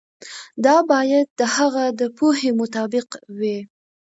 دا 0.65 0.75
باید 0.91 1.27
د 1.39 1.41
هغه 1.55 1.83
د 1.99 2.01
پوهې 2.17 2.49
مطابق 2.59 3.07
وي. 3.37 3.57